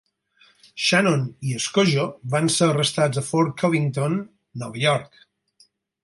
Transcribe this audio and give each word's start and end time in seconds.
Shannon 0.83 1.25
i 1.49 1.57
Skojo 1.65 2.05
van 2.35 2.49
ser 2.55 2.69
arrestats 2.71 3.21
a 3.21 3.23
Fort 3.27 3.53
Covington, 3.63 4.15
Nova 4.63 4.81
York. 4.85 5.21